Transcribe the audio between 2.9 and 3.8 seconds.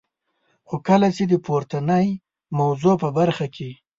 په برخه کي.